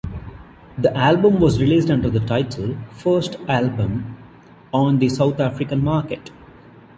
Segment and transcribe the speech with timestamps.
[0.79, 4.17] The album was released under the title First Album
[4.73, 6.31] on the South African market.